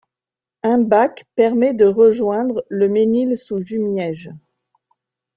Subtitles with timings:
[0.63, 4.31] Un Bac permet de rejoindre le Mesnil-sous-Jumièges.